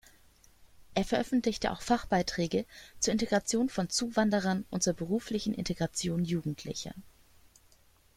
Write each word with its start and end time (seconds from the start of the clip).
Er 0.95 1.03
veröffentlichte 1.03 1.71
auch 1.71 1.83
Fachbeiträge 1.83 2.65
zur 2.99 3.11
Integration 3.11 3.69
von 3.69 3.87
Zuwanderern 3.87 4.65
und 4.71 4.81
zur 4.81 4.95
beruflichen 4.95 5.53
Integration 5.53 6.25
Jugendlicher. 6.25 6.95